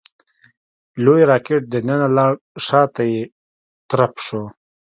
لوی 1.03 1.21
ګټ 1.47 1.61
دننه 1.73 2.07
لاړ 2.17 2.31
شاته 2.65 3.03
يې 3.11 3.19
ترپ 3.89 4.13
شو. 4.25 4.41